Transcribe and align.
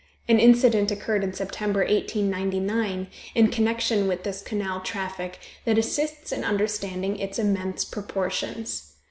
An 0.27 0.39
incident 0.39 0.89
occurred 0.89 1.23
in 1.23 1.31
September, 1.31 1.81
1899, 1.81 3.05
in 3.35 3.47
connection 3.49 4.07
with 4.07 4.23
this 4.23 4.41
canal 4.41 4.79
traffic, 4.81 5.37
that 5.65 5.77
assists 5.77 6.31
in 6.31 6.43
understanding 6.43 7.19
its 7.19 7.37
immense 7.37 7.85
proportions. 7.85 8.93